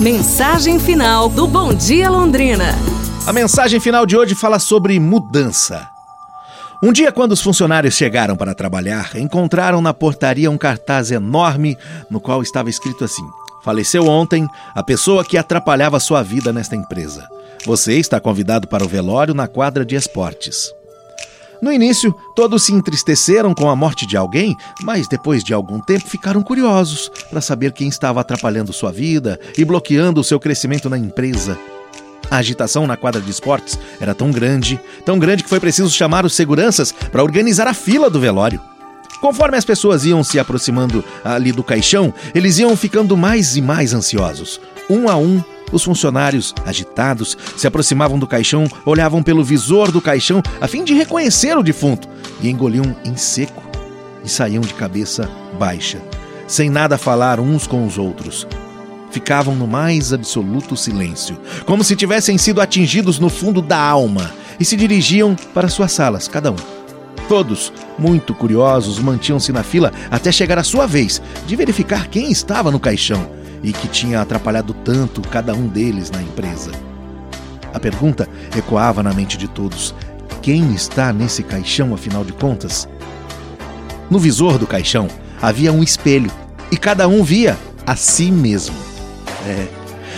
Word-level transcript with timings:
Mensagem 0.00 0.78
final 0.78 1.28
do 1.28 1.44
Bom 1.44 1.74
Dia 1.74 2.08
Londrina. 2.08 2.66
A 3.26 3.32
mensagem 3.32 3.80
final 3.80 4.06
de 4.06 4.16
hoje 4.16 4.32
fala 4.32 4.60
sobre 4.60 5.00
mudança. 5.00 5.88
Um 6.80 6.92
dia, 6.92 7.10
quando 7.10 7.32
os 7.32 7.42
funcionários 7.42 7.94
chegaram 7.94 8.36
para 8.36 8.54
trabalhar, 8.54 9.16
encontraram 9.16 9.82
na 9.82 9.92
portaria 9.92 10.48
um 10.48 10.56
cartaz 10.56 11.10
enorme 11.10 11.76
no 12.08 12.20
qual 12.20 12.40
estava 12.42 12.70
escrito 12.70 13.04
assim: 13.04 13.24
Faleceu 13.64 14.06
ontem 14.06 14.46
a 14.72 14.84
pessoa 14.84 15.24
que 15.24 15.36
atrapalhava 15.36 15.98
sua 15.98 16.22
vida 16.22 16.52
nesta 16.52 16.76
empresa. 16.76 17.26
Você 17.66 17.94
está 17.94 18.20
convidado 18.20 18.68
para 18.68 18.84
o 18.84 18.88
velório 18.88 19.34
na 19.34 19.48
quadra 19.48 19.84
de 19.84 19.96
esportes. 19.96 20.72
No 21.60 21.72
início, 21.72 22.14
todos 22.36 22.62
se 22.62 22.72
entristeceram 22.72 23.52
com 23.52 23.68
a 23.68 23.74
morte 23.74 24.06
de 24.06 24.16
alguém, 24.16 24.56
mas 24.82 25.08
depois 25.08 25.42
de 25.42 25.52
algum 25.52 25.80
tempo 25.80 26.08
ficaram 26.08 26.40
curiosos 26.40 27.10
para 27.28 27.40
saber 27.40 27.72
quem 27.72 27.88
estava 27.88 28.20
atrapalhando 28.20 28.72
sua 28.72 28.92
vida 28.92 29.40
e 29.56 29.64
bloqueando 29.64 30.20
o 30.20 30.24
seu 30.24 30.38
crescimento 30.38 30.88
na 30.88 30.96
empresa. 30.96 31.58
A 32.30 32.36
agitação 32.36 32.86
na 32.86 32.96
quadra 32.96 33.20
de 33.20 33.30
esportes 33.30 33.78
era 34.00 34.14
tão 34.14 34.30
grande, 34.30 34.78
tão 35.04 35.18
grande 35.18 35.42
que 35.42 35.48
foi 35.48 35.58
preciso 35.58 35.90
chamar 35.90 36.24
os 36.24 36.34
seguranças 36.34 36.92
para 36.92 37.22
organizar 37.22 37.66
a 37.66 37.74
fila 37.74 38.08
do 38.08 38.20
velório. 38.20 38.60
Conforme 39.20 39.56
as 39.56 39.64
pessoas 39.64 40.04
iam 40.04 40.22
se 40.22 40.38
aproximando 40.38 41.04
ali 41.24 41.50
do 41.50 41.64
caixão, 41.64 42.14
eles 42.34 42.58
iam 42.58 42.76
ficando 42.76 43.16
mais 43.16 43.56
e 43.56 43.62
mais 43.62 43.92
ansiosos. 43.92 44.60
Um 44.88 45.08
a 45.08 45.16
um, 45.16 45.42
os 45.72 45.82
funcionários, 45.82 46.54
agitados, 46.64 47.36
se 47.56 47.66
aproximavam 47.66 48.18
do 48.18 48.26
caixão, 48.26 48.66
olhavam 48.84 49.22
pelo 49.22 49.44
visor 49.44 49.90
do 49.90 50.00
caixão 50.00 50.42
a 50.60 50.66
fim 50.66 50.84
de 50.84 50.94
reconhecer 50.94 51.56
o 51.56 51.62
defunto 51.62 52.08
e 52.40 52.48
engoliam 52.48 52.96
em 53.04 53.16
seco 53.16 53.62
e 54.24 54.28
saíam 54.28 54.60
de 54.60 54.74
cabeça 54.74 55.28
baixa, 55.58 55.98
sem 56.46 56.70
nada 56.70 56.98
falar 56.98 57.40
uns 57.40 57.66
com 57.66 57.86
os 57.86 57.98
outros. 57.98 58.46
Ficavam 59.10 59.54
no 59.54 59.66
mais 59.66 60.12
absoluto 60.12 60.76
silêncio, 60.76 61.38
como 61.64 61.82
se 61.82 61.96
tivessem 61.96 62.36
sido 62.36 62.60
atingidos 62.60 63.18
no 63.18 63.30
fundo 63.30 63.62
da 63.62 63.78
alma, 63.78 64.30
e 64.60 64.64
se 64.64 64.76
dirigiam 64.76 65.34
para 65.54 65.68
suas 65.68 65.92
salas, 65.92 66.28
cada 66.28 66.50
um. 66.50 66.56
Todos, 67.28 67.72
muito 67.98 68.34
curiosos, 68.34 68.98
mantinham-se 68.98 69.52
na 69.52 69.62
fila 69.62 69.92
até 70.10 70.32
chegar 70.32 70.58
a 70.58 70.64
sua 70.64 70.86
vez 70.86 71.22
de 71.46 71.56
verificar 71.56 72.08
quem 72.08 72.30
estava 72.30 72.70
no 72.70 72.80
caixão 72.80 73.37
e 73.62 73.72
que 73.72 73.88
tinha 73.88 74.20
atrapalhado 74.20 74.72
tanto 74.72 75.20
cada 75.22 75.54
um 75.54 75.66
deles 75.66 76.10
na 76.10 76.22
empresa. 76.22 76.70
A 77.72 77.80
pergunta 77.80 78.28
ecoava 78.56 79.02
na 79.02 79.12
mente 79.12 79.36
de 79.36 79.48
todos: 79.48 79.94
quem 80.42 80.72
está 80.72 81.12
nesse 81.12 81.42
caixão, 81.42 81.94
afinal 81.94 82.24
de 82.24 82.32
contas? 82.32 82.88
No 84.10 84.18
visor 84.18 84.58
do 84.58 84.66
caixão 84.66 85.08
havia 85.40 85.72
um 85.72 85.82
espelho 85.82 86.30
e 86.70 86.76
cada 86.76 87.06
um 87.06 87.22
via 87.22 87.56
a 87.86 87.94
si 87.96 88.30
mesmo. 88.30 88.76
É. 89.46 89.66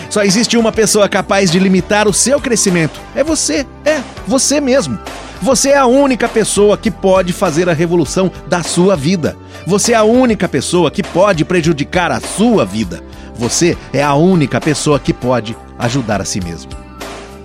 Só 0.09 0.25
existe 0.25 0.57
uma 0.57 0.73
pessoa 0.73 1.09
capaz 1.09 1.51
de 1.51 1.59
limitar 1.59 2.09
o 2.09 2.13
seu 2.13 2.41
crescimento. 2.41 3.01
É 3.15 3.23
você, 3.23 3.65
é, 3.85 4.01
você 4.27 4.61
mesmo. 4.61 4.99
Você 5.41 5.71
é 5.71 5.77
a 5.77 5.87
única 5.87 6.29
pessoa 6.29 6.77
que 6.77 6.91
pode 6.91 7.33
fazer 7.33 7.69
a 7.69 7.73
revolução 7.73 8.31
da 8.47 8.63
sua 8.63 8.97
vida. 8.97 9.37
Você 9.67 9.93
é 9.93 9.97
a 9.97 10.03
única 10.03 10.49
pessoa 10.49 10.91
que 10.91 11.03
pode 11.03 11.45
prejudicar 11.45 12.11
a 12.11 12.21
sua 12.21 12.65
vida. 12.65 13.03
Você 13.41 13.75
é 13.91 14.03
a 14.03 14.15
única 14.15 14.61
pessoa 14.61 15.01
que 15.01 15.15
pode 15.15 15.57
ajudar 15.79 16.21
a 16.21 16.27
si 16.27 16.43
mesmo. 16.43 16.73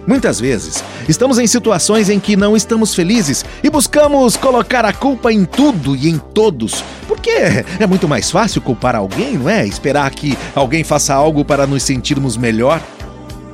Muitas 0.05 0.41
vezes, 0.41 0.83
estamos 1.07 1.39
em 1.39 1.47
situações 1.47 2.09
em 2.09 2.19
que 2.19 2.35
não 2.35 2.53
estamos 2.53 2.93
felizes 2.93 3.45
e 3.63 3.69
buscamos 3.69 4.35
colocar 4.35 4.83
a 4.83 4.91
culpa 4.91 5.31
em 5.31 5.45
tudo 5.45 5.95
e 5.95 6.09
em 6.09 6.17
todos. 6.17 6.83
Porque 7.07 7.31
é 7.79 7.87
muito 7.87 8.09
mais 8.09 8.29
fácil 8.29 8.61
culpar 8.61 8.93
alguém, 8.93 9.37
não 9.37 9.49
é? 9.49 9.65
Esperar 9.65 10.11
que 10.11 10.37
alguém 10.53 10.83
faça 10.83 11.15
algo 11.15 11.45
para 11.45 11.65
nos 11.65 11.81
sentirmos 11.83 12.35
melhor. 12.35 12.81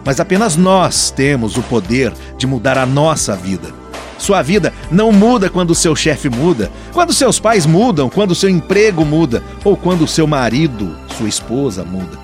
Mas 0.04 0.20
apenas 0.20 0.56
nós 0.58 1.12
temos 1.12 1.58
o 1.58 1.62
poder 1.62 2.12
de 2.40 2.48
mudar 2.48 2.76
a 2.76 2.88
nossa 2.88 3.36
vida. 3.36 3.70
Sua 4.18 4.42
vida 4.42 4.74
não 4.90 5.12
muda 5.12 5.48
quando 5.48 5.76
seu 5.76 5.96
chefe 5.96 6.28
muda, 6.28 6.72
quando 6.92 7.14
seus 7.14 7.40
pais 7.40 7.68
mudam, 7.68 8.10
quando 8.10 8.36
seu 8.36 8.50
emprego 8.50 9.06
muda 9.06 9.44
ou 9.64 9.78
quando 9.78 10.08
seu 10.08 10.26
marido, 10.26 10.96
sua 11.12 11.30
esposa 11.30 11.84
muda. 11.84 12.18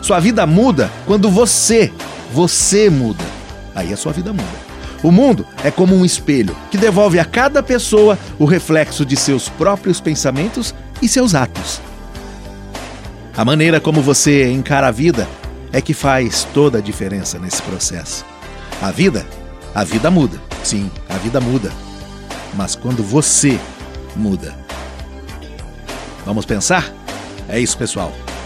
Sua 0.00 0.18
vida 0.18 0.46
muda 0.46 0.90
quando 1.06 1.30
você, 1.30 1.92
você 2.32 2.90
muda. 2.90 3.24
Aí 3.74 3.92
a 3.92 3.96
sua 3.96 4.12
vida 4.12 4.32
muda. 4.32 4.72
O 5.02 5.10
mundo 5.10 5.44
é 5.64 5.70
como 5.70 5.96
um 5.96 6.04
espelho 6.04 6.56
que 6.70 6.78
devolve 6.78 7.18
a 7.18 7.24
cada 7.24 7.62
pessoa 7.62 8.18
o 8.38 8.44
reflexo 8.44 9.04
de 9.04 9.16
seus 9.16 9.48
próprios 9.48 10.00
pensamentos 10.00 10.74
e 11.00 11.08
seus 11.08 11.34
atos. 11.34 11.80
A 13.36 13.44
maneira 13.44 13.80
como 13.80 14.00
você 14.00 14.50
encara 14.50 14.88
a 14.88 14.92
vida 14.92 15.26
é 15.72 15.80
que 15.80 15.94
faz 15.94 16.46
toda 16.52 16.78
a 16.78 16.82
diferença 16.82 17.38
nesse 17.38 17.62
processo. 17.62 18.24
A 18.80 18.90
vida, 18.90 19.26
a 19.74 19.82
vida 19.82 20.10
muda. 20.10 20.40
Sim, 20.62 20.90
a 21.08 21.14
vida 21.14 21.40
muda. 21.40 21.72
Mas 22.54 22.76
quando 22.76 23.02
você 23.02 23.58
muda. 24.14 24.54
Vamos 26.24 26.44
pensar? 26.44 26.92
É 27.48 27.58
isso, 27.58 27.76
pessoal. 27.76 28.12